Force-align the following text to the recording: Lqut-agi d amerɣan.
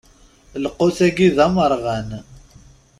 Lqut-agi 0.63 1.27
d 1.35 1.37
amerɣan. 1.45 2.09